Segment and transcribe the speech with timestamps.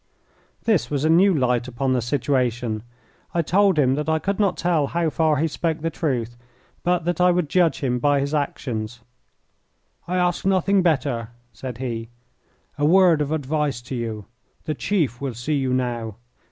[0.63, 2.81] This was a new light upon the situation.
[3.35, 6.35] I told him that I could not tell how far he spoke the truth,
[6.81, 9.01] but that I would judge him by his actions.
[10.07, 12.09] "I ask nothing better," said he.
[12.79, 14.25] "A word of advice to you!
[14.63, 16.15] The chief will see you now.